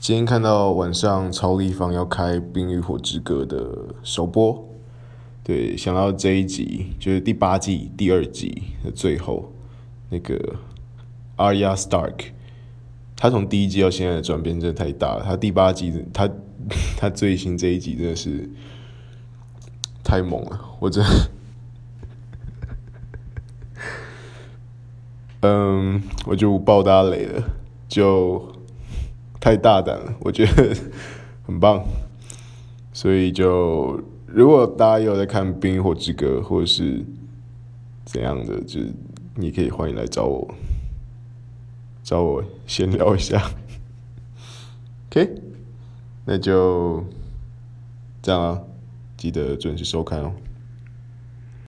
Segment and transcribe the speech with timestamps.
[0.00, 4.64] 今天看到晚上超立方要开《冰与火之歌》的首播，
[5.42, 9.52] 对，想到这一集就是第八季第二集的最后，
[10.08, 10.54] 那个
[11.36, 12.26] Arya Stark，
[13.16, 15.24] 他从第一季到现在的转变真的太大了。
[15.24, 16.30] 他第八季他
[16.96, 18.48] 他最新这一集真的是
[20.04, 21.10] 太猛了，我真的。
[25.40, 27.42] 嗯，我就爆大雷了，
[27.88, 28.52] 就
[29.48, 30.76] 太大胆了，我觉得
[31.42, 31.82] 很棒，
[32.92, 37.02] 所以就如果大家有在看《冰火之歌》或者是
[38.04, 38.78] 怎样的，就
[39.36, 40.54] 你可以欢迎来找我，
[42.02, 43.42] 找我闲聊一下，
[45.08, 45.40] OK，
[46.26, 47.02] 那就
[48.20, 48.60] 这样啊，
[49.16, 50.30] 记得准时收看哦。